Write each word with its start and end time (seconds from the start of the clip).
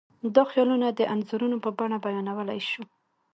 دا 0.35 0.43
خیالونه 0.51 0.87
د 0.91 1.01
انځورونو 1.13 1.57
په 1.63 1.69
بڼه 1.77 1.97
بیانولی 2.03 2.59
شو. 2.69 2.83